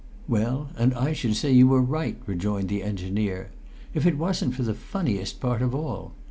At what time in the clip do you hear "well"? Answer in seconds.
0.27-0.69